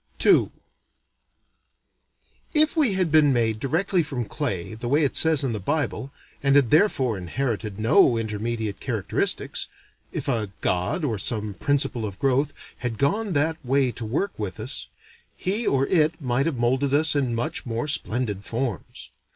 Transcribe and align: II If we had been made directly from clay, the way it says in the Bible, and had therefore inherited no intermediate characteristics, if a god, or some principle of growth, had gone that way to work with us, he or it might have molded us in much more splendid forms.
II 0.25 0.49
If 2.55 2.75
we 2.75 2.93
had 2.93 3.11
been 3.11 3.31
made 3.31 3.59
directly 3.59 4.01
from 4.01 4.25
clay, 4.25 4.73
the 4.73 4.87
way 4.87 5.03
it 5.03 5.15
says 5.15 5.43
in 5.43 5.53
the 5.53 5.59
Bible, 5.59 6.11
and 6.41 6.55
had 6.55 6.71
therefore 6.71 7.19
inherited 7.19 7.77
no 7.77 8.17
intermediate 8.17 8.79
characteristics, 8.79 9.67
if 10.11 10.27
a 10.27 10.49
god, 10.61 11.05
or 11.05 11.19
some 11.19 11.53
principle 11.53 12.03
of 12.03 12.17
growth, 12.17 12.51
had 12.79 12.97
gone 12.97 13.33
that 13.33 13.63
way 13.63 13.91
to 13.91 14.03
work 14.03 14.31
with 14.39 14.59
us, 14.59 14.87
he 15.37 15.67
or 15.67 15.85
it 15.85 16.19
might 16.19 16.47
have 16.47 16.57
molded 16.57 16.95
us 16.95 17.15
in 17.15 17.35
much 17.35 17.67
more 17.67 17.87
splendid 17.87 18.43
forms. 18.43 19.11